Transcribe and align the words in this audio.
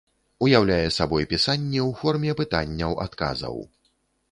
Ўяўляе 0.45 0.87
сабой 0.95 1.27
пісанне 1.33 1.81
ў 1.89 1.91
форме 2.01 2.31
пытанняў-адказаў. 2.41 3.63